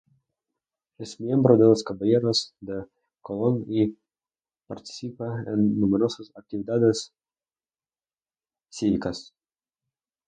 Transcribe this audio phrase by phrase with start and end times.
[0.97, 2.85] Es miembro de los Caballeros de
[3.21, 3.95] Colón y
[4.65, 7.13] participa en numerosas actividades
[8.71, 9.31] cívicas.